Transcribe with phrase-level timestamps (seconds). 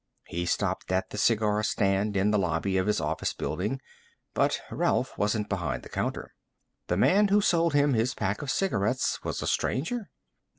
[0.25, 3.79] He stopped at the cigar stand in the lobby of his office building,
[4.33, 6.33] but Ralph wasn't behind the counter.
[6.87, 10.09] The man who sold him his pack of cigarettes was a stranger.